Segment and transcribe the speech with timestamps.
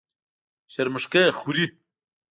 [0.73, 1.65] شرموښکۍ خوري.